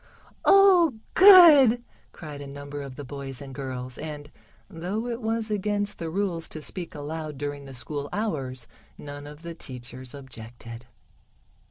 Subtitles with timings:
[0.45, 4.31] "Oh, good!" cried a number of the boys and girls, and,
[4.67, 8.65] though it was against the rules to speak aloud during the school hours,
[8.97, 10.87] none of the teachers objected.